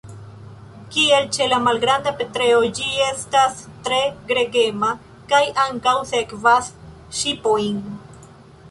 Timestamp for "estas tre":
3.09-4.01